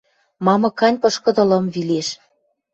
[0.45, 2.07] Мамык гань пышкыды лым вилеш.